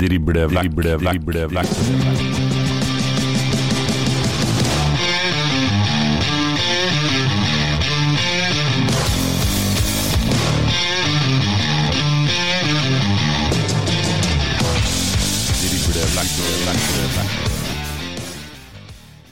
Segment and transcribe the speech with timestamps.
[0.00, 0.72] Driblevekk.
[0.72, 1.20] Driblevekk.
[1.24, 2.49] Driblevekk.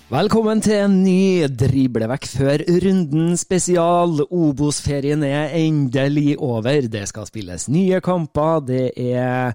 [0.09, 4.23] Velkommen til en ny driblevekk før runden spesial.
[4.33, 6.87] Obos-ferien er endelig over.
[6.89, 8.63] Det skal spilles nye kamper.
[8.65, 9.53] Det er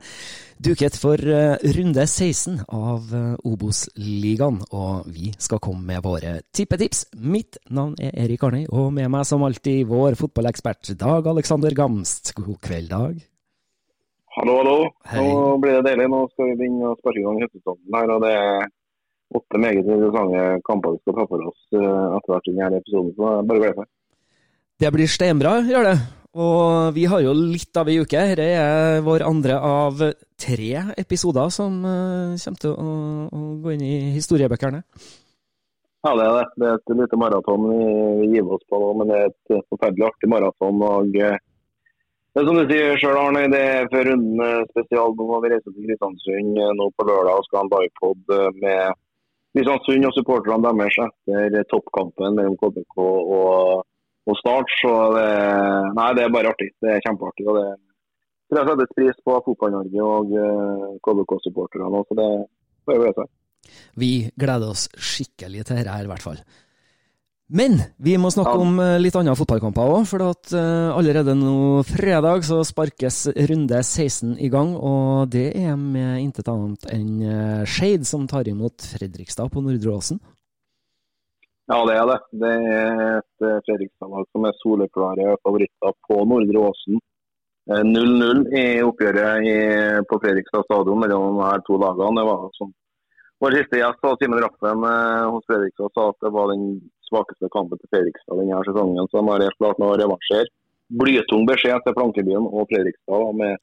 [0.62, 7.08] duket for eh, runde 16 av eh, Obos-ligaen, og vi skal komme med våre tippetips.
[7.18, 12.36] Mitt navn er Erik Arnøy, og med meg som alltid vår fotballekspert Dag Alexander Gamst.
[12.38, 13.18] God kveld, Dag.
[14.38, 14.78] Hallo, hallo.
[15.10, 15.26] Hei.
[15.26, 16.08] Nå blir det deilig.
[16.14, 18.18] Nå skal vi begynne å sparke i gang høstsesongen her.
[18.20, 18.72] og Det er
[19.40, 23.14] åtte meget interessante kamper vi skal ta for oss eh, etter hvert i denne episoden.
[23.18, 23.90] Så er bare gleder meg.
[24.84, 25.98] Det blir steinbra, gjør det.
[26.34, 28.22] Og vi har jo litt av ei uke.
[28.34, 30.02] Dette er vår andre av
[30.42, 32.96] tre episoder som eh, kommer til å,
[33.30, 34.82] å gå inn i historiebøkene.
[36.04, 36.48] Ja, det er det.
[36.60, 40.10] Det er et lite maraton vi, gir oss på nå, men det er et forferdelig
[40.10, 40.82] artig maraton.
[40.90, 41.38] og eh,
[42.34, 43.46] det er som du sier sjøl, Arne.
[43.54, 45.12] Det er før runden spesial.
[45.14, 49.03] Nå må vi reise til Kristiansund nå på lørdag og skal ha en eh, med
[49.54, 51.00] Kristiansund og supporterne deres
[51.30, 53.84] etter toppkampen mellom KBK og,
[54.26, 54.72] og Start.
[54.82, 55.28] Så det,
[55.98, 56.72] nei, det er bare artig.
[56.82, 57.46] Det er kjempeartig.
[57.52, 57.68] og det
[58.50, 62.04] tror jeg settes pris på Fotball-Norge og eh, KBK-supporterne.
[62.10, 62.30] Så det
[62.86, 63.32] får jeg glede seg.
[63.98, 66.42] Vi gleder oss skikkelig til dette her, i hvert fall.
[67.54, 71.84] Men vi må snakke om eh, litt andre fotballkamper òg, for at eh, allerede nå
[71.86, 77.62] fredag så sparkes runde 16 i gang, og det er med intet annet enn uh,
[77.70, 80.18] Skeid som tar imot Fredrikstad på Nordre Åsen.
[81.72, 82.20] Ja, det er det.
[82.42, 87.00] Det er et eh, Fredrikstad-lag som er soleklare favoritter på Nordre Åsen.
[87.72, 89.54] Eh, 0-0 i oppgjøret i,
[90.10, 92.20] på Fredrikstad stadion mellom de her to lagene.
[92.20, 92.74] Det var som
[93.44, 96.68] vår siste gjest, Simen Raffen eh, hos Fredrikstad, sa at det var den
[97.14, 99.08] svakeste kampen til Fredrikstad denne sesongen.
[99.10, 100.50] Så de har helt klart noe revansjer.
[100.94, 103.62] Blytung beskjed til Flankebyen og Fredrikstad med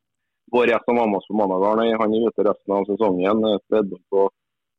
[0.55, 1.66] vår gjest oss på mandag.
[2.00, 3.44] Han er ute resten av sesongen.
[3.47, 4.28] eh, Spredde på,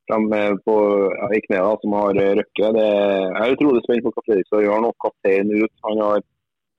[0.08, 0.28] frem
[0.66, 0.76] på,
[1.20, 2.38] ja, i kneet, som har røkket.
[2.40, 2.72] røkke.
[2.76, 2.88] Det,
[3.36, 4.92] jeg er utrolig spent på hva Fredrikstad gjør nå.
[5.04, 5.74] Kaptein ut.
[5.86, 6.20] Han har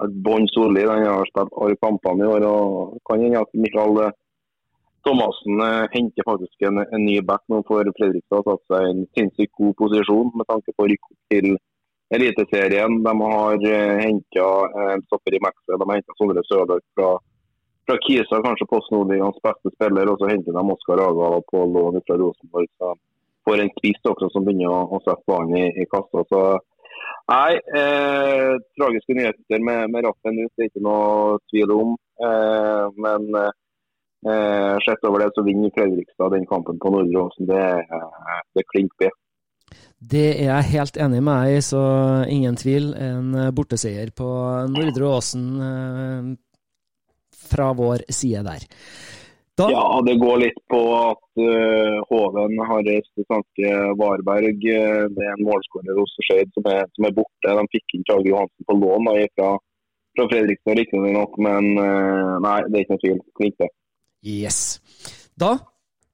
[0.03, 0.89] vært bånn solid.
[0.89, 2.45] Han har spilt alle kampene i år.
[2.45, 4.15] og Kan hende at Mikael eh,
[5.03, 8.43] Thomassen eh, henter faktisk en, en ny back nå for Fredrikstad.
[8.43, 11.55] Har tatt seg en sinnssykt god posisjon med tanke på å rykke opp til
[12.13, 12.99] Eliteserien.
[13.05, 14.47] De har uh, henta
[14.93, 15.79] en stopper i Maxwell.
[15.81, 17.09] De har henta Sondre Sørløk fra,
[17.87, 20.11] fra Kisa, kanskje Post Nordligaens beste spiller.
[20.13, 22.69] Og så henter de Oskar Aga på lån fra Rosenborg.
[22.77, 22.93] Så
[23.47, 26.23] får en spiss også som begynner å, å sette ballen i, i kassa.
[26.29, 26.43] Så
[27.33, 31.91] nei, eh, tragiske nyheter med, med Raffen ut, det er ikke noe tvil om.
[32.23, 37.49] Eh, men eh, sett over det, så vinner Fredrikstad den kampen på Nordre Åsen.
[37.51, 38.95] Det, er- det er klink.
[40.11, 41.81] Det er jeg helt enig med deg i, så
[42.29, 42.91] ingen tvil.
[42.97, 44.27] En eh, borteseier på
[44.73, 46.29] Nordre Åsen eh,
[47.53, 48.67] fra vår side der.
[49.53, 54.63] Da, Ja, det går litt på at uh, Hoven har reist til Sanke Varberg.
[54.63, 54.73] Det
[55.27, 57.53] er en målskårer hos Skeid som, som er borte.
[57.59, 59.51] De fikk inn Tage Johansen på lån da, fra
[60.17, 63.53] fra Fredrikstad, riktignok, men uh, nei, det er ikke noe tvil.
[63.61, 63.69] Det.
[64.23, 64.59] Yes.
[65.39, 65.55] Da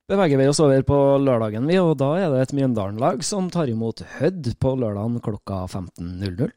[0.10, 3.70] beveger vi oss over på lørdagen, vi, og da er det et Mjøndalen-lag som tar
[3.70, 6.50] imot Hødd på lørdagen klokka 15.00.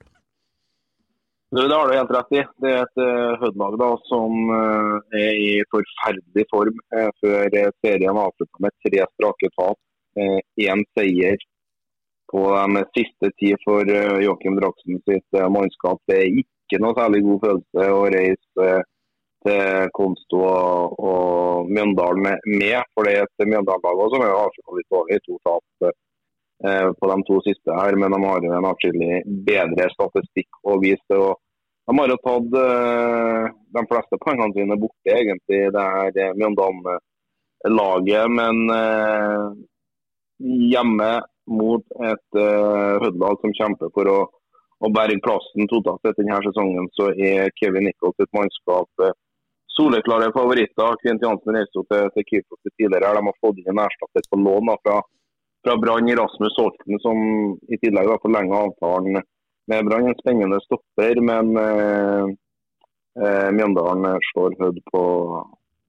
[1.52, 2.42] Det har du helt rett i.
[2.64, 8.64] Det er et uh, Hødd-lag som uh, er i forferdelig form uh, før serien avslutta
[8.64, 9.80] med tre strake tap.
[10.60, 11.38] Én seier
[12.28, 12.40] på
[12.76, 13.88] de siste ti for
[14.20, 16.02] Joakim Draksen sitt mannskap.
[16.08, 18.66] Det er ikke noe særlig god følelse å reise
[19.46, 22.82] til Konsto og, og Mjøndalen med.
[22.94, 25.20] For det er et Mjøndalen-lag som er avslutta litt dårlig.
[25.26, 29.88] To tap eh, på de to siste her, men de har jo en atskillig bedre
[29.94, 31.32] statistikk å vise til.
[31.90, 33.44] De har jo tatt eh,
[33.78, 38.36] de fleste poengene sine borte, egentlig, det her Mjøndalen-laget.
[38.38, 39.42] Men eh,
[40.72, 41.10] hjemme
[41.50, 42.38] mot et
[43.02, 44.20] Hødd-lag som kjemper for å,
[44.86, 48.86] å berge plassen totalt etter denne sesongen, så er Kevin Nichols et mannskap
[49.76, 50.96] soleklare favoritter.
[51.02, 53.14] Kvint Jansen reiste til, til Kypros tidligere.
[53.16, 54.98] De har fått inn en erstatter på lån da, fra,
[55.64, 57.22] fra Brann i Rasmus Holten, som
[57.68, 59.22] i tillegg har forlenget avtalen
[59.70, 60.10] med Brann.
[60.10, 62.26] En spennende stopper, men eh,
[63.22, 65.04] eh, Mjøndalen slår Hødd på,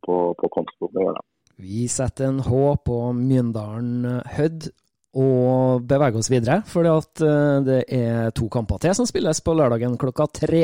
[0.08, 0.92] på, på konto.
[0.94, 1.28] Det gjør de.
[1.64, 4.72] Vi setter en H på Mjøndalen Hødd
[5.14, 6.88] og beveger oss videre, for
[7.68, 10.64] det er to kamper til som spilles på lørdagen klokka tre.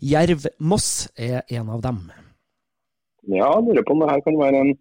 [0.00, 2.06] Jerv-Moss er en av dem.
[3.30, 4.72] Ja, jeg lurer på om det her kan være en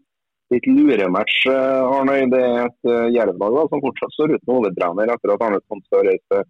[0.52, 2.26] litt lurematch, eh, Arnøy.
[2.32, 6.42] Det er et uh, Jerv-lag som fortsatt står uten hovedtrener etter at Arne Tonstad reiste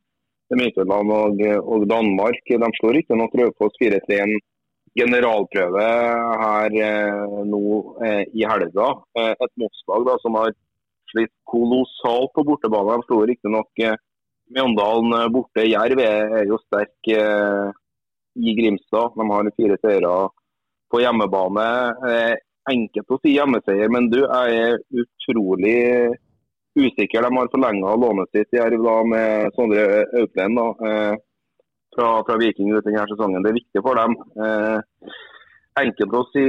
[0.51, 2.39] til Midtjylland og, og, Danmark.
[2.47, 4.33] De slår riktignok Raufoss 4-3 en
[4.99, 5.85] generalprøve
[6.43, 7.61] her eh, nå
[8.03, 8.89] eh, i helga.
[9.19, 10.51] Eh, et Moss-lag som har
[11.11, 12.97] slitt kolossalt på bortebane.
[12.99, 13.99] De slo riktignok eh,
[14.51, 15.63] Mjøndalen borte.
[15.63, 17.71] Jerv er, jo sterk eh,
[18.35, 19.15] i Grimstad.
[19.15, 20.11] De har fire seire
[20.91, 21.67] på hjemmebane.
[22.11, 22.33] Eh,
[22.71, 25.79] enkelt å si hjemmeseier, men du, jeg er utrolig
[26.77, 27.25] usikker.
[27.25, 31.15] De har forlenga lånet sitt i Jerv med Sondre Auklend eh,
[31.95, 33.43] fra, fra, Viking denne sesongen.
[33.43, 34.15] Det er viktig for dem.
[34.37, 35.11] Eh,
[35.79, 36.43] enkelt å si,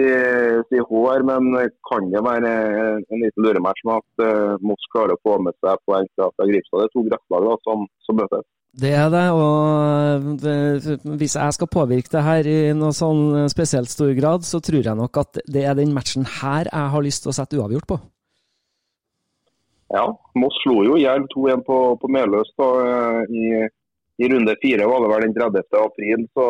[0.70, 1.52] si hår, men
[1.88, 2.54] kan det være
[3.02, 6.82] en liten lurematch med at uh, Moss klarer å få med seg poeng fra Grimstad.
[6.82, 8.48] Det er to gresslag som, som møtes.
[8.72, 10.46] Det er det, og
[11.20, 14.96] hvis jeg skal påvirke det her i noe sånn spesielt stor grad, så tror jeg
[14.96, 18.00] nok at det er den matchen her jeg har lyst til å sette uavgjort på.
[19.92, 20.06] Ja,
[20.40, 22.70] Moss slo jo Jerv 2-1 på, på Meløs da,
[23.28, 23.60] i,
[24.16, 25.68] i, runde fire, var det vel den 30.
[25.82, 26.24] april.
[26.32, 26.46] Så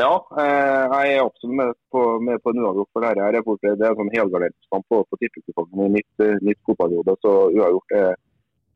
[0.00, 3.22] ja, jeg er absolutt med på, med på en uavgjort for dette.
[3.22, 3.36] her.
[3.38, 8.14] Det er en sånn helgarderingskamp på, på tippekupongen i mitt, mitt fotballhode, så uavgjort er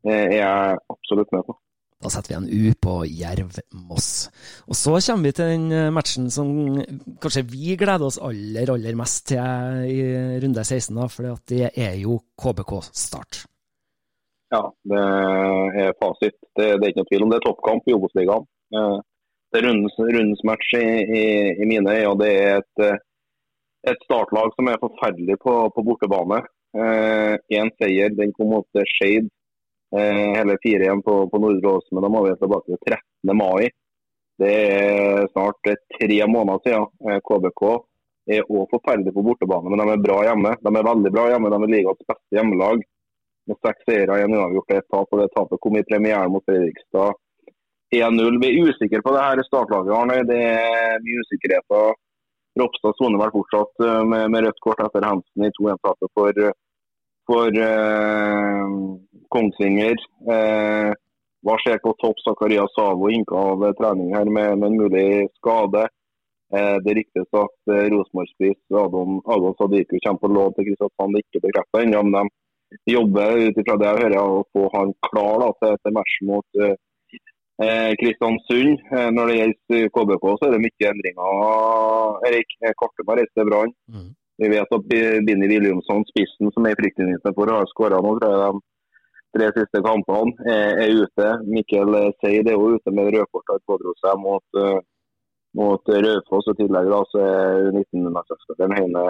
[0.07, 1.55] er jeg absolutt med på.
[1.99, 4.09] Da setter vi en U på Jerv-Moss.
[4.71, 6.79] Og Så kommer vi til den eh, matchen som
[7.19, 9.99] kanskje vi gleder oss aller aller mest til i
[10.39, 13.43] runde 16, da, for det er jo KBK-start.
[14.55, 15.03] Ja, det
[15.83, 16.39] er fasit.
[16.55, 18.47] Det, det, er ikke noe tvil om det er toppkamp i Obos-ligaen.
[19.49, 20.85] Eh, det rundens, rundens match i,
[21.19, 21.25] i,
[21.61, 22.17] i, mine øyne.
[22.21, 23.01] Det er et, eh,
[23.91, 26.43] et startlag som er forferdelig på, på bortebane.
[26.75, 29.29] Én eh, seier, den kom mot Skeid
[29.91, 33.31] Eh, hele fire igjen på, på Nordre Ås, men da må vi tilbake til 13.
[33.37, 33.69] mai.
[34.39, 36.85] Det er snart tre måneder siden.
[37.25, 40.53] KBK eh, er òg forferdelig på bortebane, men de er bra hjemme.
[40.61, 41.49] De er veldig bra hjemme.
[41.49, 42.85] De er ligaens beste hjemmelag.
[43.49, 45.09] Med seks seire, én uavgjort, ett tap.
[45.09, 47.17] og Det tapet kom i premieren mot Fredrikstad
[47.95, 48.39] 1-0.
[48.41, 49.95] Vi er usikre på det her startlaget.
[49.97, 50.21] Arne.
[50.29, 51.99] Det er mye usikkerheter.
[52.59, 56.49] Ropstad soner vel fortsatt eh, med, med, rødt kort etter Hansen i 2-1-tapet for
[57.29, 58.65] for eh,
[59.29, 60.01] Kongsvinger.
[60.33, 60.91] Eh,
[61.45, 62.17] hva skjer på topp?
[62.25, 65.85] Zakaria Savo inka av trening her med, med, en mulig skade.
[66.55, 69.21] Eh, det ryktes at eh, Rosenborg-spiss Adon,
[69.59, 71.13] Sadiku kommer på lån til Kristiansand.
[71.13, 72.31] Det er ikke bekreftet ennå, men
[72.85, 76.17] de jobber ut ifra det jeg hører å få han klar da, til, til match
[76.31, 76.77] mot eh, eh,
[77.99, 78.79] Kristiansund.
[78.95, 82.17] Eh, når det gjelder KBK, så er det mye endringer.
[82.29, 83.73] Erik Kartem har til Brann.
[83.91, 84.09] Mm.
[84.39, 84.85] Vi vet at
[85.27, 88.61] Binni Williamson, spissen som er i friktlinjen for å ha skåra nå, tror jeg de
[89.35, 91.27] tre siste kampene, er, er ute.
[91.51, 94.61] Mikkel Seid er jo ute med rødkort han pådro seg mot,
[95.59, 96.47] mot Raufoss.
[96.47, 99.03] og tillegg da, så er U19-mesterskaperen Heine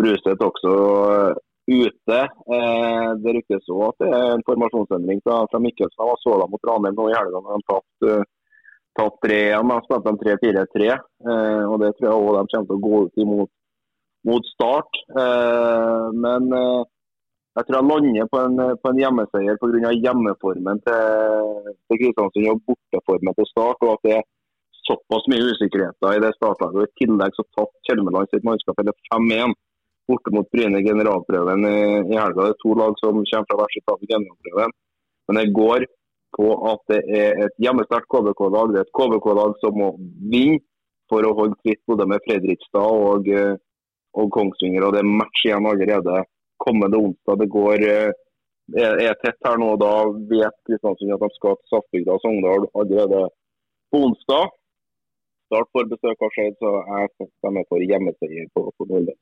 [0.00, 0.72] Bruseth også
[1.66, 2.20] ute.
[2.56, 5.98] Eh, det ryktes òg at det er en formasjonsendring fra, fra Mikkelsen.
[6.00, 8.16] Han var såla mot Ranheim nå i helga da han tapte
[8.96, 9.70] tapt 3-1.
[9.70, 10.98] Da spilte de 3-4-3.
[11.68, 13.52] og Det tror jeg òg de kommer til å gå ut imot
[14.26, 15.02] mot Start.
[15.22, 16.82] Eh, men eh,
[17.56, 19.92] jeg tror jeg lander på en, på en hjemmeseier pga.
[20.04, 23.86] hjemmeformen til, til Kristiansund og borteformen til Start.
[23.86, 24.26] og at det er
[24.86, 26.90] såpass mye usikkerheter i det startlaget.
[26.90, 29.56] I tillegg så tatt Kjelmeland sitt mannskap eller 5-1
[30.08, 31.78] borte mot Bryne generalprøven i,
[32.12, 32.46] i helga.
[32.46, 34.74] Det er to lag som kommer fra hver sitt av generalprøven.
[35.26, 35.86] Men det går
[36.36, 38.72] på at det er et hjemmesterkt KBK-lag.
[38.72, 39.92] Det er et KBK-lag som må
[40.32, 40.62] vinne
[41.10, 43.54] for å holde tritt både med Fredrikstad og, eh,
[44.18, 44.86] og Kongsvinger.
[44.86, 46.24] og Det er match igjen allerede
[46.58, 47.38] kommende onsdag.
[47.42, 48.12] Det går eh,
[48.74, 49.72] er, tett her nå.
[49.78, 49.92] Da
[50.32, 53.26] vet Kristiansund at de skal til Saftbygda og Sogndal allerede
[53.92, 54.54] på onsdag.
[55.46, 59.20] Start for besøk av Skeid, så jeg stemmer for hjemmeseier på, på Nordland.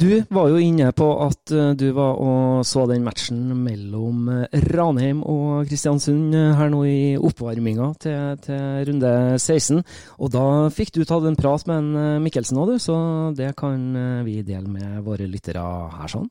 [0.00, 4.60] Du var jo inne på at eh, du var og så den matchen mellom eh,
[4.72, 9.82] Ranheim og Kristiansund eh, her nå i oppvarminga til, til, runde 16.
[10.16, 12.96] Og da fikk du tatt en prat med en Mikkelsen òg, du, så
[13.36, 13.82] det kan
[14.24, 15.64] vi dele med våre lyttere
[15.98, 16.30] her sånn.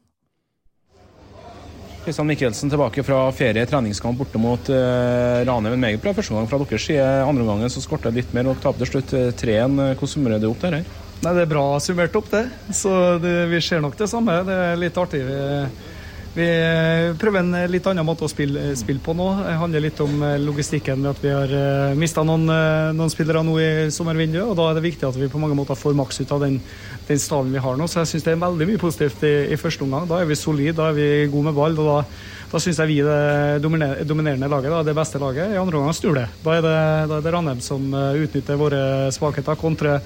[2.08, 5.76] Kristian Mikkelsen tilbake fra ferie, treningskamp borte mot uh, Ranheim.
[5.76, 7.06] En meget bra første gang fra deres side.
[7.28, 9.78] Andre gangen så det litt mer og tapte til slutt 3-1.
[9.78, 10.90] Hvordan summerer du opp det her?
[11.20, 12.46] Nei, Det er bra summert opp, det.
[12.72, 14.38] Så det, vi ser nok det samme.
[14.48, 15.20] Det er litt artig.
[15.28, 15.40] Vi,
[16.38, 16.46] vi
[17.20, 19.28] prøver en litt annen måte å spille, spille, på nå.
[19.44, 23.44] Det handler litt om logistikken med at vi har eh, mista noen, uh, noen, spillere
[23.44, 24.46] nå i sommervinduet.
[24.46, 26.56] og Da er det viktig at vi på mange måter får maks ut av den,
[27.10, 27.90] den stallen vi har nå.
[27.92, 30.08] Så jeg syns det er veldig mye positivt i, i første omgang.
[30.08, 31.76] Da er vi solide, da er vi gode med ball.
[31.84, 32.02] og da
[32.50, 35.54] da syns jeg vi det dominerende laget, da, det beste laget.
[35.54, 36.28] I andre omgang snur det.
[36.44, 36.78] Da er det,
[37.12, 39.60] da det Ranheim som eh, utnytter våre svakheter.
[39.60, 40.00] kontra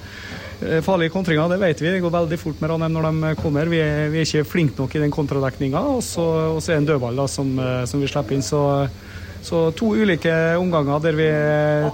[0.62, 1.90] Eh, farlige kontringer, det vet vi.
[1.90, 3.68] Det går veldig fort med Ranheim når de kommer.
[3.70, 5.82] Vi er, vi er ikke flinke nok i den kontradekninga.
[5.96, 6.24] Og så
[6.54, 8.44] er det en dødball da, som, eh, som, vi slipper inn.
[8.44, 8.62] Så,
[9.44, 11.28] så, to ulike omganger der vi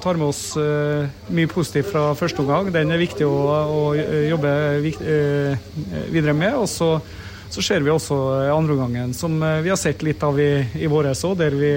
[0.02, 2.71] tar med oss uh, mye positivt fra første omgang.
[2.71, 3.40] Den er viktig å,
[3.75, 3.80] å
[4.28, 4.52] jobbe
[4.85, 5.57] vikt, uh,
[6.12, 6.54] videre med.
[6.54, 6.92] og så
[7.50, 8.16] så ser vi også
[8.54, 11.73] andre omgangen, som vi har sett litt av i, i våres òg, der vi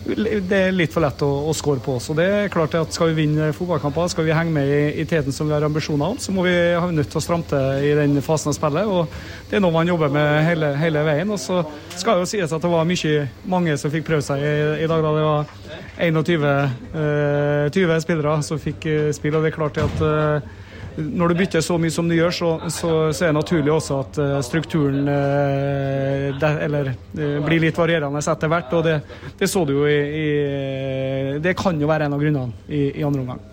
[0.00, 3.10] det er litt for lett å, å score på Så det er klart at Skal
[3.10, 6.16] vi vinne fotballkamper, skal vi henge med i, i teten som vi har ambisjoner om,
[6.20, 8.88] så må vi ha nødt til å stramme til i den fasen av spillet.
[8.88, 9.12] og
[9.50, 11.30] Det er noe man jobber med hele, hele veien.
[11.30, 11.60] og Så
[12.00, 15.04] skal jo sies at det var mye, mange som fikk prøve seg i, i dag.
[15.04, 15.52] da Det var
[16.00, 19.36] 21 eh, 20 spillere som fikk eh, spille.
[19.36, 20.56] og det er klart at eh,
[20.96, 24.00] når du bytter så mye som du gjør, så, så, så er det naturlig også
[24.04, 28.74] at uh, strukturen uh, der, eller, uh, blir litt varierende etter hvert.
[28.76, 28.96] og Det,
[29.38, 33.06] det så du jo i, i, Det kan jo være en av grunnene i, i
[33.06, 33.46] andre omgang.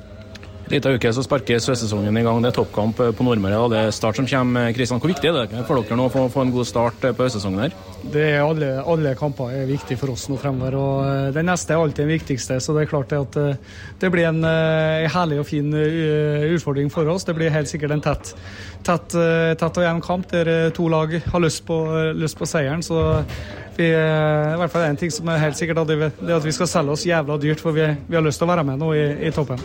[0.68, 2.42] Liten uke så sparker høstsesongen i gang.
[2.44, 3.60] Det er toppkamp på Nordmøre.
[3.72, 4.74] Det er start som kommer.
[4.76, 7.62] Kristian, hvor viktig er det for dere nå å få, en god start på høstsesongen
[7.64, 7.78] her?
[8.12, 10.76] Er alle, alle, kamper er viktige for oss nå fremover.
[10.76, 12.60] og Det neste er alltid den viktigste.
[12.60, 13.40] så Det er klart at
[14.02, 17.24] det blir en, en herlig og fin utfordring for oss.
[17.24, 18.34] Det blir helt sikkert en tett,
[18.86, 19.16] tett,
[19.60, 21.80] tett og jevn kamp der to lag har lyst på,
[22.18, 22.84] lyst på seieren.
[22.86, 23.24] så
[23.78, 26.54] vi, i hvert fall en ting som er helt sikkert, at det er at vi
[26.56, 28.94] skal selge oss jævla dyrt, for vi, vi har lyst til å være med nå
[28.98, 29.62] i, i toppen.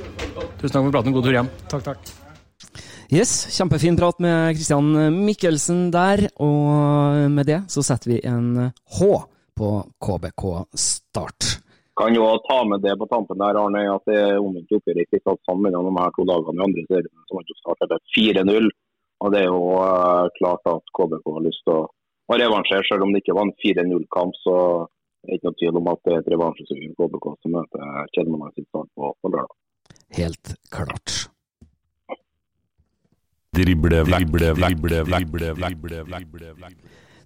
[0.61, 1.15] Tusen takk for praten.
[1.17, 1.49] God tur hjem.
[1.73, 2.13] Takk, takk.
[3.13, 4.93] Yes, kjempefin prat med Kristian
[5.25, 6.27] Mikkelsen der.
[6.41, 9.11] Og med det så setter vi en H
[9.59, 11.59] på KBK Start.
[12.01, 15.05] Kan jo ta med det på tampen der, Arne, at det er omvendt oppgjør i
[15.11, 18.71] Kristiansand mellom de her to lagene i andre serien, som har startet 4-0.
[19.23, 21.83] Og det er jo uh, klart at KBK har lyst til å,
[22.29, 24.39] å revansjere, selv om det ikke var en 4-0-kamp.
[24.43, 24.57] så
[25.23, 28.57] er det ikke noe tvil om at det er et revansjesugende KBK som møter Kjelmeland
[28.57, 29.59] sitt start på, på lørdag
[30.17, 31.29] helt klart.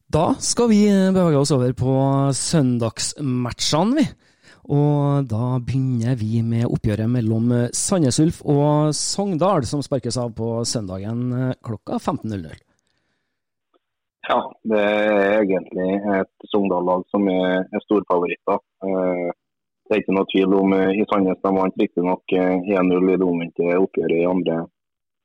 [0.07, 0.81] Da skal vi
[1.15, 1.97] bevege oss over på
[2.35, 4.07] søndagsmatchene, vi.
[4.67, 10.61] Og da begynner vi med oppgjøret mellom Sandnes Ulf og Sogndal, som sparkes av på
[10.67, 12.57] søndagen klokka 15.00.
[14.27, 18.59] Ja, det er egentlig et Sogndal-lag som er, er storfavoritter.
[18.83, 19.29] Eh,
[19.87, 23.19] det er ikke noe tvil om eh, i Sandnes de vant riktignok 1-0 eh, i
[23.21, 24.57] det omvendte oppgjøret i andre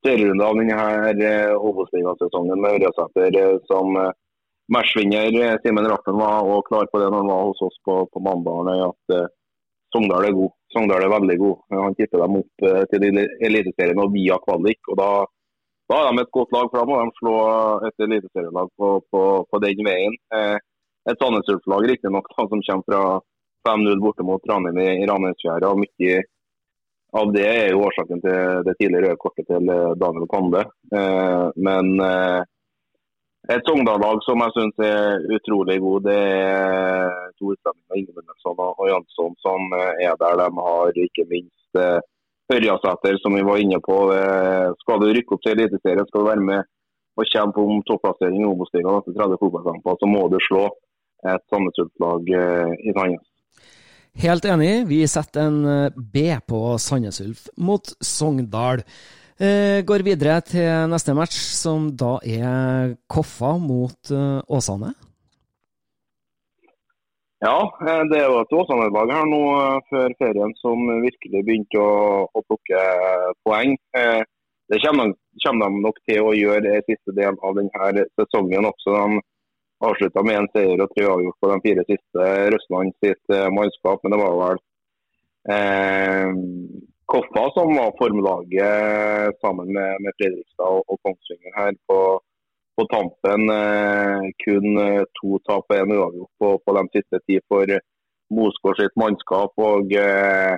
[0.06, 3.98] serierunde av denne eh, Obos-ligasesongen med Ørjasæter som
[4.74, 5.60] matchvinner.
[5.64, 8.72] Simen Rappen var og klar på det når han var hos oss på, på mandag,
[8.88, 9.30] at uh,
[9.92, 10.56] Sogndal er god.
[10.74, 11.62] Sogndal er veldig god.
[11.76, 13.08] Han tipper dem opp uh, til
[13.50, 14.82] Eliteserien og via kvalik.
[14.92, 15.10] og da,
[15.92, 17.36] da er de et godt lag, for da må de slå
[17.90, 20.16] et eliteserielag på, på, på, den veien.
[20.36, 20.58] Uh,
[21.10, 23.04] et Sandnes Ulf-lag riktignok som kommer fra
[23.68, 25.74] 5-0 borte mot Ranheim i, i Ranheimsfjæra.
[25.82, 26.22] Mye
[27.18, 30.64] av det er jo årsaken til det tidligere røde kortet til eh, Daniel Kande.
[30.96, 32.40] Eh, men eh,
[33.52, 39.36] et Sogndal-lag som jeg syns er utrolig god, det er to utlendinger, Ingemundsson og Jansson,
[39.44, 40.42] som er der.
[40.42, 42.00] De har ikke minst eh,
[42.52, 43.98] Ørjasæter, som vi var inne på.
[44.16, 46.70] Eh, skal du rykke opp til Eliteserien, skal du være med
[47.20, 50.66] og kjempe om topplassering i Obos-ligaen etter 30 fotballkamper, så må du slå
[51.28, 53.28] et Sandnes Ulf-lag eh, i Sandnes.
[54.22, 54.72] Helt enig.
[54.90, 58.84] Vi setter en eh, B på Sandnes Ulf mot Sogndal.
[59.42, 64.92] Eh, går videre til neste match, som da er Koffa mot eh, Åsane.
[67.42, 69.40] Ja, eh, det er jo et Åsane-lag her nå
[69.90, 72.84] før ferien som virkelig begynte å, å plukke
[73.48, 73.74] poeng.
[74.70, 78.94] Det kommer, de nok til å gjøre i siste del av denne sesongen også.
[78.94, 79.26] De
[79.90, 84.06] avslutta med en seier og tre avgjort på de fire siste Røstland sitt mannskap.
[84.06, 84.64] Men det var vel
[85.58, 86.42] eh,
[87.12, 92.02] Koffa som var formlaget sammen med, med Fredrikstad og, og Kongsvinger her på
[92.76, 97.40] på tampen eh, kun eh, to tap og én uavgjort på, på, de siste ti
[97.52, 97.78] for
[98.32, 99.52] Mosgård sitt mannskap.
[99.60, 100.56] og eh,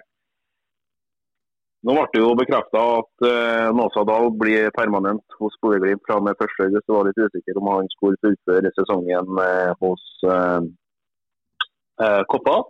[1.83, 6.37] nå ble det jo bekrefta at eh, Nåsa Dahl blir permanent hos Bodø-Glimt fra med
[6.39, 6.69] 1.8.
[6.77, 10.05] Jeg var litt usikker om han skulle fullføre sesongen eh, hos
[10.35, 10.61] eh,
[12.05, 12.61] eh Koppa.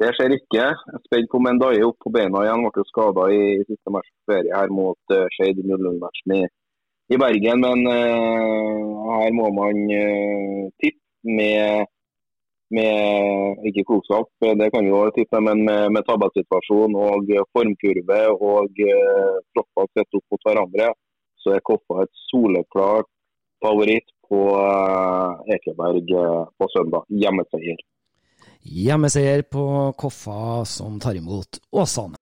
[0.00, 0.70] Det skjer ikke.
[1.06, 2.64] Spent på Mendaye opp på beina igjen.
[2.72, 6.42] Ble skada i, siste match ferie her mot uh, Skeid i 0-0-matchen i
[7.12, 7.60] i Bergen.
[7.66, 11.00] Men uh, her må man uh, tippe
[11.38, 11.86] med,
[12.74, 18.82] med ikke klokskap, det kan vi jo tippe, men med, med tabellsituasjon og formkurve og
[18.88, 20.90] uh, tropper sett opp mot hverandre,
[21.42, 23.10] så er Koffa et soleklart
[23.62, 26.10] favoritt på uh, Ekeberg
[26.58, 27.06] på søndag.
[27.22, 27.78] Hjemmeseier.
[28.62, 32.21] Hjemmeseier på Koffa, som tar imot Åsane.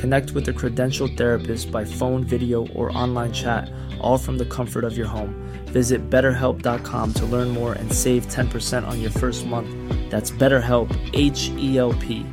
[0.00, 4.84] Connect with a credentialed therapist by phone, video, or online chat, all from the comfort
[4.84, 5.34] of your home.
[5.66, 9.68] Visit betterhelp.com to learn more and save 10% on your first month.
[10.10, 12.24] That's BetterHelp, H E L P.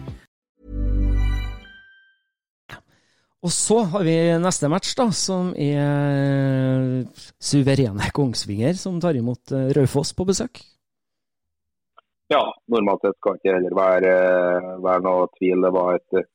[3.45, 7.03] Og så har vi neste match, da, som er
[7.37, 10.63] suverene Kongsvinger, som tar imot eh, Raufoss på besøk.
[12.33, 12.41] Ja,
[12.73, 14.15] normalt sett skal ikke heller være,
[14.81, 15.61] være noe tvil.
[15.61, 16.25] Det var et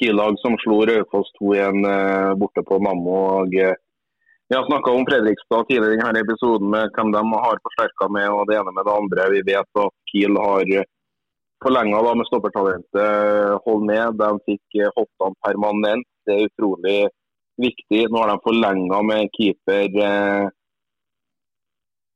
[0.00, 3.44] Kiel-lag som slo Raufoss 2-1 eh, borte på Nammo.
[3.44, 3.74] eh,
[4.48, 8.28] Vi har snakka om Fredrikstad tidligere i denne episoden med hvem de har forsterka med
[8.30, 9.30] og det ene med det andre.
[9.34, 10.70] Vi vet at Kiel har
[11.64, 13.98] forlenga med stoppertalentet Holmé.
[14.20, 16.06] De fikk Hottan permanent.
[16.26, 17.00] Det er utrolig
[17.58, 18.04] viktig.
[18.10, 20.46] Nå har de forlenga med keeper eh,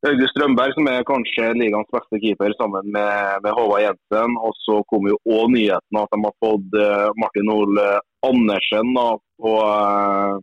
[0.01, 4.37] August Strømberg, som er kanskje ligaens beste keeper, sammen med, med Håvard Jensen.
[4.41, 7.83] Og så kom jo òg nyheten at de har fått uh, Martin Ole
[8.25, 9.03] Andersen da,
[9.37, 10.39] på, uh,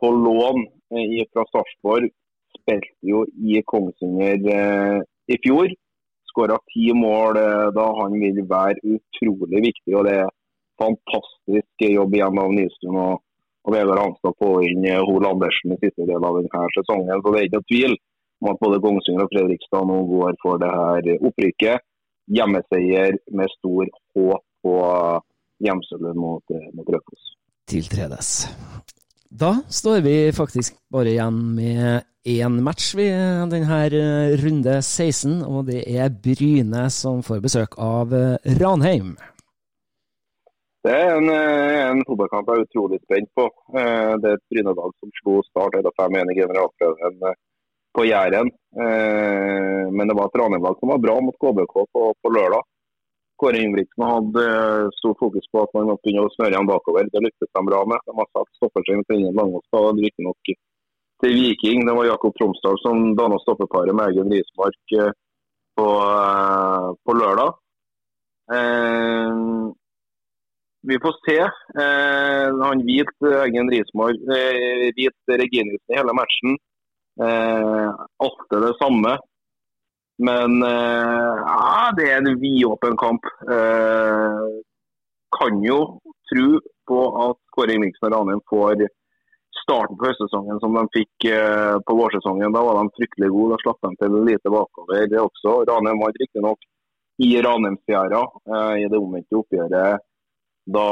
[0.00, 2.08] på, lån uh, fra Sarpsborg.
[2.56, 4.42] Spilte jo i Kongsvinger
[5.30, 5.70] i fjor.
[6.32, 7.38] Skåra ti mål
[7.76, 7.86] da.
[8.00, 9.94] Han vil være utrolig viktig.
[9.94, 10.34] og det er
[10.82, 13.22] fantastisk jobb igjen av Nystuen og,
[13.68, 17.22] og Vegard Hanstad på inn Hol Andersen i siste del av denne sesongen.
[17.22, 17.98] Så det er ikke noe tvil
[18.42, 21.84] om at både Kongsvinger og Fredrikstad nå går for det her opprykket.
[22.36, 24.74] Hjemmeseier med stor H på
[25.62, 27.30] hjemsølvet mot, mot Rødfoss.
[27.70, 28.32] Tiltredes.
[29.30, 35.66] Da står vi faktisk bare igjen med én match ved denne eh, runde 16, og
[35.70, 39.14] det er Bryne som får besøk av eh, Ranheim.
[40.86, 43.46] Det er en, eh, en fotballkamp jeg er utrolig spent på.
[43.74, 47.38] Eh, Det er et Bryne-lag som slo Start 5-1 i generalprøven eh,
[47.96, 48.52] på Jæren.
[48.82, 52.62] Eh, Men det var et Ranheim-lag som var bra mot KBK på, på lørdag.
[53.40, 57.08] Kåre Ingebrigtsen hadde eh, stort fokus på at man måtte begynne å smøre igjen bakover.
[57.12, 58.00] Det lyktes de bra med.
[58.08, 59.68] De har satt stopperstrein til ingen Langås
[60.00, 60.52] riktignok
[61.22, 61.84] til Viking.
[61.88, 65.12] Det var Jakob Tromsdal som dannet stoppeparet med Egen Rismark eh,
[65.76, 65.88] på,
[66.20, 67.58] eh, på lørdag.
[68.56, 69.34] Eh,
[70.86, 71.38] vi får se.
[71.82, 74.24] Eh, han hvit Egen Rismark,
[74.96, 76.56] hvit Reginiussen i hele matchen.
[77.22, 79.18] Eh, ofte det samme.
[80.18, 83.24] Men eh, ja, det er en vidåpen kamp.
[83.50, 84.44] Eh,
[85.38, 85.80] kan jo
[86.30, 88.86] tro på at Kåre Ingebrigtsen og Ranheim får
[89.62, 92.54] starten på høstsesongen som de fikk eh, på vårsesongen.
[92.54, 93.56] Da var de fryktelig gode.
[93.56, 95.60] Da slapp de til lite bakover det også.
[95.68, 96.68] Ranheim vant riktignok
[97.26, 100.04] i Ranheimsfjæra eh, i det omvendte oppgjøret
[100.66, 100.86] da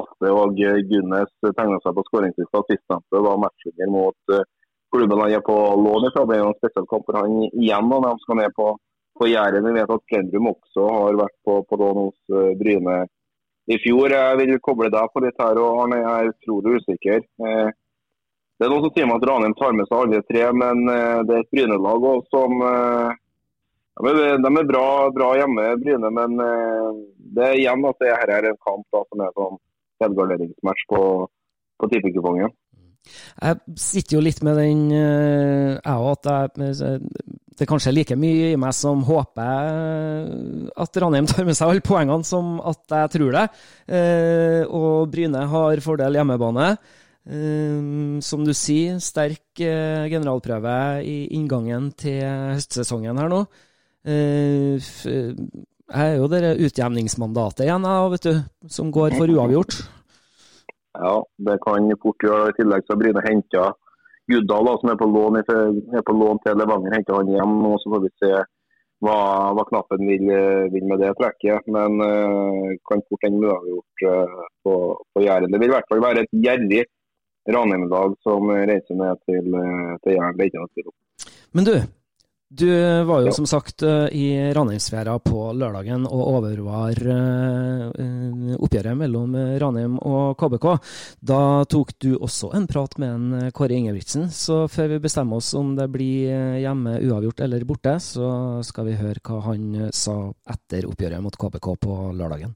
[0.00, 0.56] Aste og
[0.88, 3.20] Gunnes tegna seg på skåringslista sistnevnte.
[3.22, 4.48] var matchvinner mot eh,
[4.92, 6.26] klubben han er på lån ifra.
[6.28, 8.68] Det er jo en spesiell for han igjen når han skal ned på,
[9.18, 9.66] på Jæren.
[9.66, 13.02] Vi vet at Kendrum også har vært på, på lån hos uh, Bryne
[13.70, 14.14] i fjor.
[14.16, 17.22] Jeg vil koble deg på litt her, og Arne jeg er utrolig usikker.
[17.22, 17.70] Eh,
[18.58, 21.20] det er noen som sier meg at Ranheim tar med seg alle tre, men eh,
[21.26, 23.20] det er et Bryne-lag også som eh,
[24.02, 26.90] de er bra, bra hjemme, Bryne, men eh,
[27.36, 29.58] det er igjen at det her er en kamp da, som er sånn
[30.02, 31.02] selvgarderingsmatch på,
[31.78, 32.54] på tippekupongen.
[33.42, 36.54] Jeg sitter jo litt med den, eh, jeg òg, at
[37.58, 41.84] det kanskje er like mye i meg som håper at Ranheim tar med seg alle
[41.84, 43.44] poengene, som at jeg tror det.
[43.88, 46.70] Eh, Og Bryne har fordel hjemmebane.
[47.28, 52.22] Eh, Som du sier, sterk generalprøve i inngangen til
[52.56, 53.46] høstsesongen her nå.
[55.92, 59.82] Jeg er jo det utjevningsmandatet igjen, vet du, som går for uavgjort.
[60.98, 61.14] Ja,
[61.46, 62.50] det kan fort gjøre.
[62.50, 63.68] I tillegg så har Bryne henta
[64.30, 66.96] Guddal, da, som er på lån, er på lån til Levanger.
[66.96, 68.32] Henta han hjem og så får vi se
[69.02, 69.18] hva,
[69.56, 70.28] hva knappen vil,
[70.72, 71.66] vil med det trekket.
[71.74, 74.74] Men uh, kan fort ende med uavgjort uh, på,
[75.14, 75.50] på Jæren.
[75.50, 76.84] Det vil i hvert fall være et gjerrig
[77.50, 80.92] Ranheim-lag som reiser ned til, eh, til Jæren.
[81.52, 81.74] Men du,
[82.54, 88.98] du var jo som sagt eh, i Ranheimsfjæra på lørdagen og overvar eh, eh, oppgjøret
[89.00, 90.66] mellom Ranheim og KBK.
[91.24, 95.54] Da tok du også en prat med en Kåre Ingebrigtsen, så før vi bestemmer oss
[95.56, 98.26] om det blir hjemme uavgjort eller borte, så
[98.68, 100.18] skal vi høre hva han sa
[100.52, 102.52] etter oppgjøret mot KBK på lørdagen.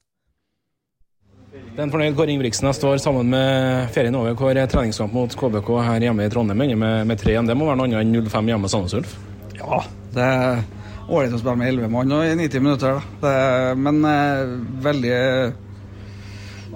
[1.56, 2.68] Det er en fornøyd Kåre Ingebrigtsen.
[2.68, 6.82] Jeg står sammen med ferien over hvor treningskamp mot KBK her hjemme i Trondheim ender
[6.84, 7.48] med, med 3-1.
[7.48, 9.16] Det må være noe annet enn 0-5 hjemme Sandnes Ulf?
[9.56, 9.82] Ja,
[10.14, 10.64] det er
[11.06, 13.02] ålreit å spille med 11 mann i 90 minutter.
[13.22, 15.18] Er- men eh, veldig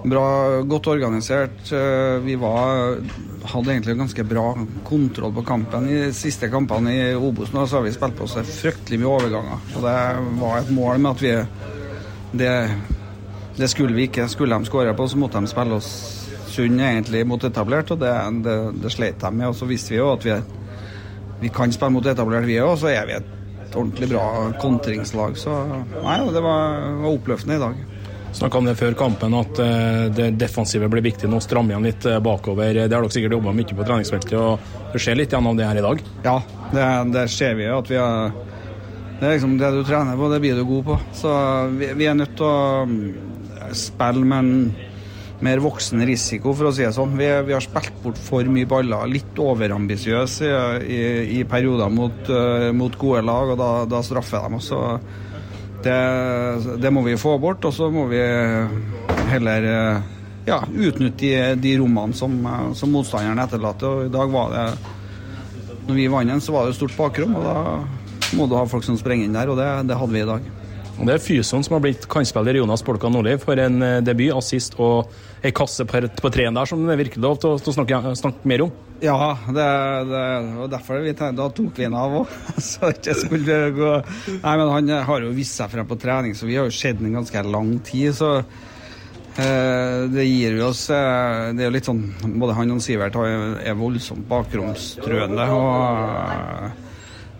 [0.04, 0.26] bra,
[0.62, 1.72] godt organisert.
[1.72, 2.96] Eh, Vi var,
[3.44, 4.46] hadde egentlig ganske bra
[4.86, 5.88] kontroll på kampen.
[5.90, 9.12] I de siste kampene i Obos nå, så har vi spilt på oss fryktelig mye
[9.18, 9.58] overganger.
[9.76, 9.96] Og det
[10.40, 11.34] var et mål med at vi
[12.40, 12.54] det,
[13.58, 14.28] det skulle vi ikke.
[14.30, 15.90] Skulle de skåre på, så måtte de spille oss
[16.50, 18.12] sunn egentlig mot etablert, og det,
[18.46, 19.48] det, det slet de med.
[19.50, 20.36] Og så visste vi jo at vi,
[21.40, 25.38] vi kan spille mot etablert, vi òg, så er vi et ordentlig bra kontringslag.
[25.38, 25.54] Så
[26.02, 27.86] nei, det var, var oppløftende i dag.
[28.32, 31.40] Snakka om det før kampen, at eh, det defensive blir viktig nå.
[31.42, 32.76] Stramme igjen litt eh, bakover.
[32.76, 35.80] Det har dere sikkert jobba mye på treningsfeltet, og du ser litt gjennom det her
[35.80, 36.04] i dag?
[36.26, 36.36] Ja,
[36.70, 37.80] det, det ser vi jo.
[37.80, 38.30] at vi har
[39.20, 41.00] Det er liksom det du trener på, det blir du god på.
[41.18, 41.32] Så
[41.74, 43.02] vi, vi er nødt til å mm,
[43.76, 44.89] spille med en
[45.44, 47.16] mer voksen risiko, for å si det sånn.
[47.18, 49.08] Vi, vi har spilt bort for mye baller.
[49.10, 51.00] Litt overambisiøse i, i,
[51.40, 54.70] i perioder mot, uh, mot gode lag, og da, da straffer de oss.
[55.80, 55.98] Det,
[56.82, 58.20] det må vi få bort, og så må vi
[59.32, 63.88] heller uh, ja, utnytte de, de rommene som, eh, som motstanderen etterlater.
[63.88, 64.66] Og I dag var det
[65.88, 68.66] Når vi vant den, så var det et stort bakrom, og da må du ha
[68.68, 70.44] folk som sprenger inn der, og det, det hadde vi i dag.
[71.00, 74.74] Det er Fyson som har blitt kantspiller Jonas Polka Nordli for en eh, debut, assist
[74.76, 75.08] og
[75.40, 77.76] ei kasse på, på treen der som det er virkelig lov til å, til å
[77.78, 78.74] snakke, snakke mer om.
[79.00, 79.68] Ja, det,
[80.10, 80.24] det,
[80.74, 82.34] derfor vi tenkte, da tok vi den av òg.
[82.70, 83.94] Så ikke skulle gå
[84.42, 87.00] Nei, men han har jo vist seg frem på trening, så vi har jo sett
[87.00, 88.12] ham en ganske lang tid.
[88.20, 88.34] Så
[89.40, 92.04] eh, det gir jo oss eh, Det er jo litt sånn
[92.36, 95.48] Både han og Sivert er voldsomt bakromstruende.
[95.56, 96.89] og eh,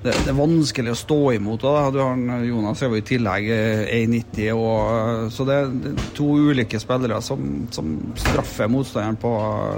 [0.02, 1.60] det, det er vanskelig å stå imot.
[1.60, 1.88] Da.
[1.92, 6.04] Du har Jonas er jo i tillegg eh, 1,90, og, eh, så det er er
[6.16, 9.32] to ulike spillere som, som straffer motstanderen på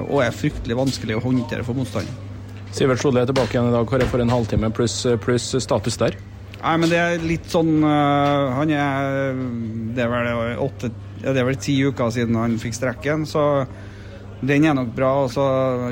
[0.06, 2.30] og er fryktelig vanskelig å håndtere for motstanderen.
[2.72, 3.88] Sivert Solli er tilbake igjen i dag.
[3.88, 6.16] Kåre for en halvtime pluss plus status der.
[6.62, 9.34] Nei, men det er litt sånn Han er
[9.96, 13.64] Det er vel åtte Det er vel ti uker siden han fikk strekken, så
[14.42, 15.12] den er nok bra.
[15.24, 15.44] Og så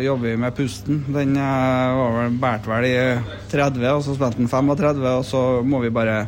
[0.03, 1.05] jobber vi med pusten.
[1.15, 2.97] Den uh, var vel båret vel i
[3.53, 6.25] 30, og så spilte han 35, og så må vi bare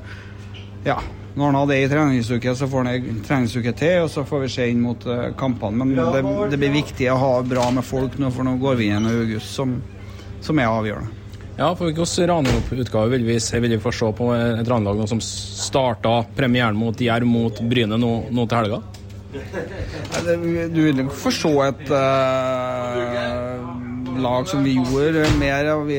[0.86, 1.00] Ja.
[1.32, 4.48] Når han det i treningsuke, så får han ei treningsuke til, og så får vi
[4.52, 5.80] se inn mot uh, kampene.
[5.80, 6.20] Men det,
[6.52, 9.14] det, blir viktig å ha bra med folk nå, for nå går vi inn i
[9.22, 9.78] august, som,
[10.44, 11.22] som er avgjørende.
[11.56, 16.18] Ja, for hvilken Ranheim-utgave vil, vi, vil vi få se på et Ranheim-lag som starta
[16.36, 18.82] premieren mot Jerv mot Bryne nå, nå til helga?
[19.32, 23.62] Du vil nok få se et uh,
[24.22, 25.70] lag som vi gjorde mer.
[25.88, 25.96] Vi,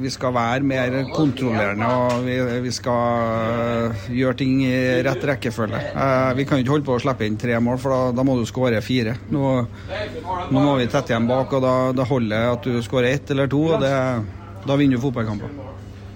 [0.00, 4.72] vi skal være mer kontrollerende og vi, vi skal uh, gjøre ting i
[5.04, 5.82] rett rekkefølge.
[5.92, 8.38] Uh, vi kan ikke holde på å slippe inn tre mål, for da, da må
[8.40, 9.18] du skåre fire.
[9.28, 9.54] Nå,
[10.48, 13.50] nå, må vi tette igjen bak, og da, da holder at du skårer ett eller
[13.50, 13.66] to.
[13.74, 13.94] og det,
[14.64, 15.52] Da vinner du fotballkamper.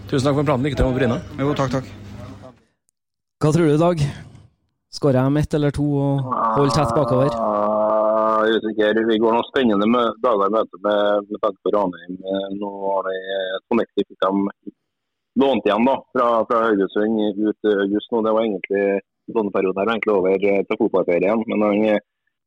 [0.08, 0.64] Tusen takk for praten.
[0.64, 1.24] Lykke til med Bryne.
[1.40, 1.90] Jo, takk, takk.
[3.44, 4.08] Hva tror du, Dag?
[4.94, 7.32] Skårer de ett eller to og holder tett bakover?
[7.34, 9.00] Uh, jeg er usikker.
[9.08, 12.18] Vi går noen spennende dager i møte med, med tanke på Ranheim.
[12.60, 13.16] Nå har de
[13.66, 14.44] Connecty fikk dem
[15.42, 18.22] lånt igjen da, fra, fra Haugesund ut august nå.
[18.22, 18.84] Det var egentlig
[19.34, 21.42] denne perioden her, egentlig over til fotballferien.
[21.50, 21.98] Men han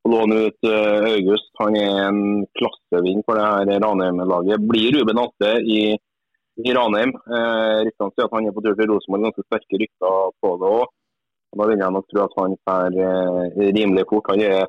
[0.08, 0.70] låner ut
[1.12, 1.52] august.
[1.60, 2.22] Han er en
[2.60, 4.64] klassevinn for det her Ranheim-laget.
[4.72, 5.82] Blir Ruben Atte i,
[6.64, 7.12] i Ranheim.
[7.12, 9.28] Eh, Riktignok sier at han er på tur til Rosenborg.
[9.28, 10.94] Ganske sterke rykter på det òg.
[11.56, 14.28] Da vil jeg nok tro at han får eh, rimelig fort.
[14.34, 14.66] Han er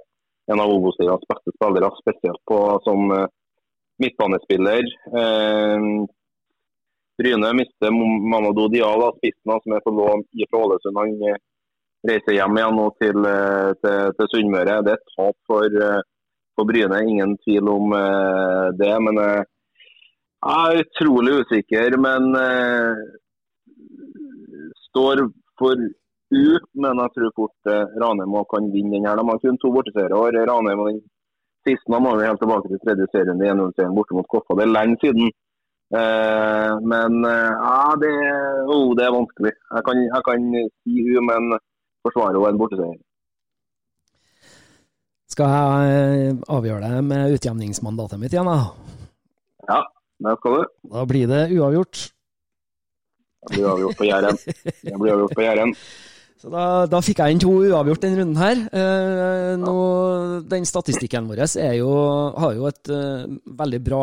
[0.48, 3.26] en av Obos-ligas beste spillere, spesielt på, som eh,
[4.02, 4.86] midtbanespiller.
[5.22, 5.88] Eh,
[7.18, 11.00] Bryne mister Mamadou Diala, spissen som er på lån i Ålesund.
[11.02, 11.16] Han
[12.06, 13.26] reiser hjem igjen nå til,
[13.82, 14.76] til, til Sunnmøre.
[14.86, 15.80] Det er et tap for,
[16.54, 17.90] for, Bryne, ingen tvil om
[18.78, 18.92] det.
[19.02, 21.98] Men jeg er utrolig usikker.
[22.06, 22.30] Men
[24.86, 25.26] står
[25.58, 25.88] for
[26.32, 29.06] ut, men jeg tror fort eh, Ranheim kan vinne den.
[29.08, 29.16] her.
[29.16, 30.46] De har kun to borteseiere.
[30.50, 31.02] Ranheim og den
[31.66, 34.56] siste må vi helt tilbake til tredje serien, 1-0-serien borte mot Koffa.
[34.58, 35.30] Det er lenge siden.
[35.88, 38.14] Eh, men eh, ja, det,
[38.68, 39.52] oh, det, er vanskelig.
[39.76, 40.48] Jeg kan, jeg kan
[40.84, 41.54] si U, men
[42.04, 42.98] forsvarer hun en borteseier.
[45.28, 48.60] Skal jeg eh, avgjøre det med utjevningsmandatet mitt igjen, da?
[49.68, 49.82] Ja,
[50.24, 50.70] det skal du.
[50.92, 52.04] Da blir det uavgjort.
[53.48, 54.40] Det blir uavgjort på Jæren.
[54.82, 55.74] Jeg blir uavgjort på Jæren.
[56.38, 58.60] Så da, da, fikk jeg inn to uavgjort den runden her.
[58.70, 59.72] Eh, nå,
[60.46, 61.40] den statistikken vår
[61.74, 61.88] jo,
[62.38, 63.24] har jo et eh,
[63.58, 64.02] veldig bra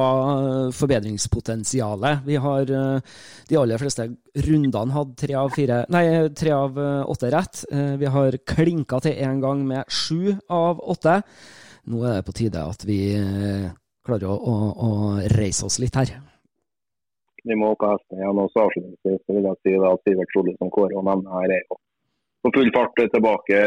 [0.75, 2.03] forbedringspotensial.
[2.25, 3.13] Vi har eh,
[3.47, 4.09] de aller fleste
[4.49, 6.03] rundene hatt tre av, fire, nei,
[6.35, 7.61] tre av uh, åtte rett.
[8.01, 11.21] vi har klinka til én gang med sju av åtte.
[11.87, 12.99] Nå er det på tide at vi
[14.03, 14.91] klarer å, å, å,
[15.37, 16.11] reise oss litt her.
[17.47, 18.43] Vi må opp hesten igjen.
[18.43, 21.79] og Avslutningsvis vil jeg si at Sivert Solli som kårer og nevner her er jo
[22.45, 23.59] på full fart tilbake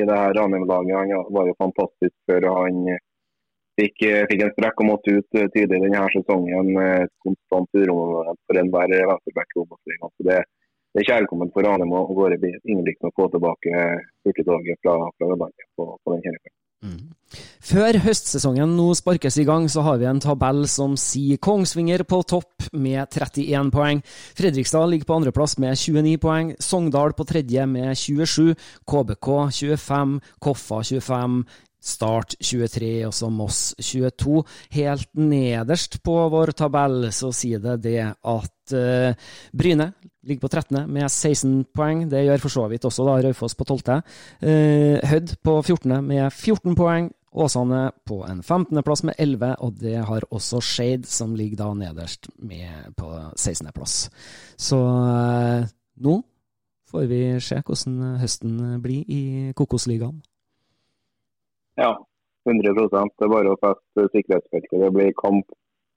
[0.00, 0.96] i det her Ranheim-laget.
[0.96, 2.84] Han var jo fantastisk før han
[3.80, 6.70] fikk, fikk en strekk og måtte ut tidlig denne sesongen.
[6.84, 10.14] Et Konstant uromoment for enhver venstreback Obos-ligaen.
[10.30, 10.38] Det,
[10.94, 13.84] det er kjærkomment for Ranheim å gå i innenriks og få tilbake
[14.26, 16.59] hurtigtoget fra, fra Vestlandet på, på den kampen.
[16.80, 17.12] Mm.
[17.60, 22.22] Før høstsesongen nå sparkes i gang, så har vi en tabell som sier Kongsvinger på
[22.24, 24.00] topp med 31 poeng.
[24.38, 26.54] Fredrikstad ligger på andreplass med 29 poeng.
[26.58, 28.54] Sogndal på tredje med 27.
[28.88, 29.28] KBK
[29.60, 30.16] 25.
[30.40, 31.42] Koffa 25.
[31.80, 34.42] Start 23, og så Moss 22.
[34.76, 39.86] Helt nederst på vår tabell så sier det det at uh, Bryne
[40.20, 40.84] ligger på 13.
[40.92, 42.04] med 16 poeng.
[42.10, 43.96] Det gjør for så vidt også da Raufoss på 12.
[44.44, 45.96] Uh, Hødd på 14.
[46.04, 47.10] med 14 poeng.
[47.30, 52.26] Åsane på en 15.-plass med 11, og det har også Shade, som ligger da nederst
[52.98, 54.08] på 16.-plass.
[54.58, 55.68] Så uh,
[56.02, 56.16] nå
[56.90, 59.22] får vi se hvordan høsten blir i
[59.54, 60.18] Kokosligaen.
[61.80, 61.92] Ja,
[62.48, 64.80] 100 Det er bare å feste sikkerhetsbeltet.
[64.82, 65.46] Det blir kamp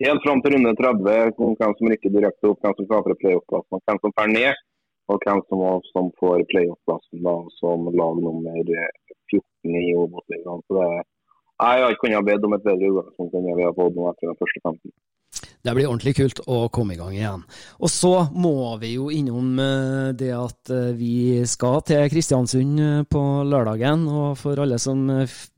[0.04, 3.84] helt fram til runde 30 om hvem som rykker direkte opp, hvem som klafrer playoff-plassen,
[3.88, 4.62] hvem som får ned,
[5.12, 7.28] og hvem som, som får playoff-plassen
[7.60, 8.72] som lag nummer
[9.32, 10.64] 14 i Obos-ligaen.
[11.64, 14.32] Jeg har ikke kunnet bedt om et bedre utgangspunkt enn vi har fått nå etter
[14.32, 14.96] den første 15.
[15.64, 17.44] Det blir ordentlig kult å komme i gang igjen.
[17.80, 23.06] Og så må vi jo innom eh, det at eh, vi skal til Kristiansund eh,
[23.08, 24.04] på lørdagen.
[24.12, 25.06] Og for alle som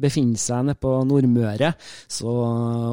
[0.02, 1.74] befinner seg nede på Nordmøre,
[2.06, 2.36] så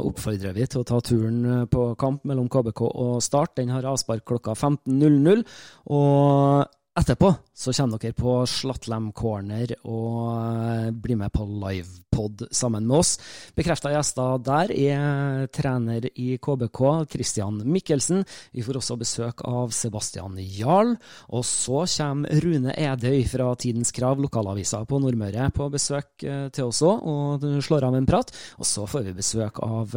[0.08, 3.58] oppfordrer vi til å ta turen på kamp mellom KBK og Start.
[3.60, 5.44] Den har avspark klokka 15.00.
[5.92, 12.98] Og etterpå så kommer dere på Slattlem Corner og blir med på livepod sammen med
[12.98, 13.12] oss.
[13.56, 16.80] Bekrefta gjester der er trener i KBK,
[17.12, 18.24] Christian Mikkelsen.
[18.52, 20.94] Vi får også besøk av Sebastian Jarl.
[21.32, 26.82] Og så kommer Rune Edøy fra Tidens Krav, lokalavisa på Nordmøre, på besøk til oss
[26.84, 28.32] òg, og slår av en prat.
[28.58, 29.96] Og så får vi besøk av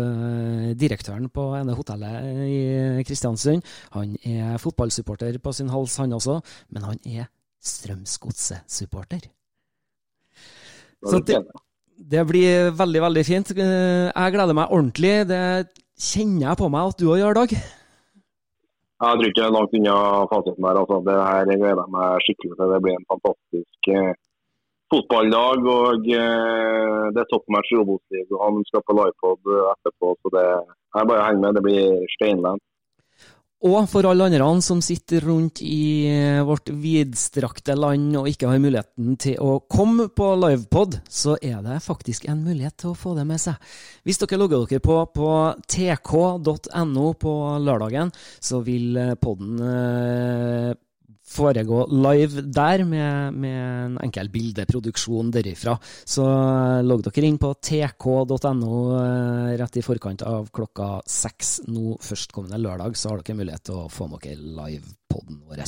[0.76, 2.62] direktøren på ene hotellet i
[3.08, 3.66] Kristiansund.
[3.96, 6.40] Han er fotballsupporter på sin hals, han også,
[6.76, 7.30] men han er
[7.66, 9.26] Strømsgodset-supporter.
[11.06, 11.40] Så det,
[11.98, 13.52] det, blir veldig, veldig fint.
[13.58, 15.16] Jeg gleder meg ordentlig.
[15.30, 15.42] Det
[15.96, 17.56] kjenner jeg på meg at du òg gjør, Dag.
[18.96, 19.96] Jeg tror ikke jeg er langt unna
[20.32, 20.78] fasiten der.
[20.82, 21.00] Altså.
[21.08, 22.72] Det her gleder jeg meg skikkelig til.
[22.74, 24.14] Det blir en fantastisk eh,
[24.94, 25.68] fotballdag.
[25.80, 28.40] og eh, Det er toppmatch i Obos-ligaen.
[28.46, 30.14] Han skal på livepod etterpå.
[30.22, 31.58] så det er bare å henge med.
[31.58, 32.66] Det blir steinlendt.
[33.64, 36.12] Og for alle andre som sitter rundt i
[36.44, 41.80] vårt vidstrakte land og ikke har muligheten til å komme på livepod, så er det
[41.86, 43.56] faktisk en mulighet til å få det med seg.
[44.04, 45.30] Hvis dere logger dere på på
[45.72, 48.12] tk.no på lørdagen,
[48.44, 50.76] så vil podden eh,
[51.26, 55.76] foregå live der, med, med, en enkel bildeproduksjon derifra.
[56.06, 56.26] Så
[56.86, 62.98] logg dere inn på tk.no eh, rett i forkant av klokka seks nå førstkommende lørdag,
[62.98, 65.66] så har dere mulighet til å få med dere livepoden vår.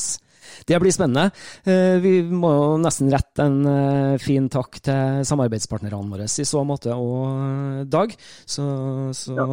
[0.67, 1.31] Det blir spennende.
[1.67, 6.63] Eh, vi må jo nesten rette en eh, fin takk til samarbeidspartnerne våre i så
[6.67, 8.13] måte, og Dag.
[8.45, 8.63] Så,
[9.15, 9.47] så ja.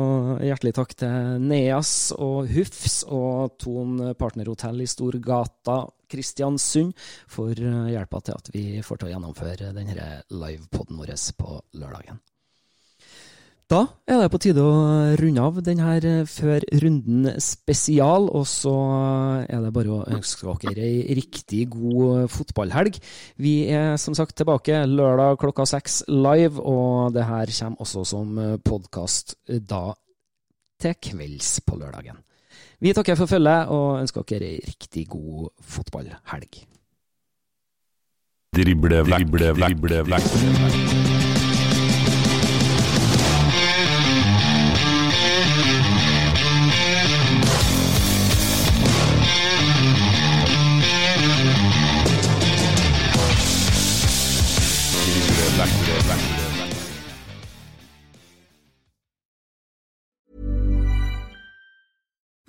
[0.51, 6.95] hjertelig takk til Neas og Hufs og Ton partnerhotell i Storgata Kristiansund
[7.31, 12.23] for hjelpa til at vi får til å gjennomføre denne livepoden vår på lørdagen.
[13.65, 14.73] Da er det på tide å
[15.17, 18.75] runde av denne Før runden spesial, og så
[19.49, 22.99] er det bare å ønske dere ei riktig god fotballhelg.
[23.41, 28.39] Vi er som sagt tilbake lørdag klokka seks live, og det her kommer også som
[28.61, 29.95] podkast da
[30.81, 32.21] til kvelds på lørdagen.
[32.85, 36.65] Vi takker for følget og ønsker dere ei riktig god fotballhelg.
[38.55, 41.24] Drible vekk, drible vekk, drible vekk.